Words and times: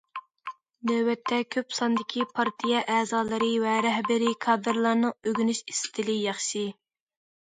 نۆۋەتتە، 0.91 1.37
كۆپ 1.55 1.75
ساندىكى 1.79 2.23
پارتىيە 2.39 2.79
ئەزالىرى 2.93 3.49
ۋە 3.65 3.73
رەھبىرىي 3.87 4.33
كادىرلارنىڭ 4.47 5.13
ئۆگىنىش 5.29 5.61
ئىستىلى 5.75 6.17
ياخشى. 6.23 6.63